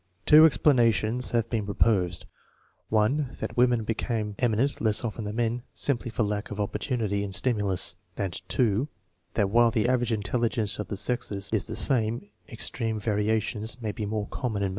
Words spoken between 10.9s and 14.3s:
sexes is the same, extreme variations may be more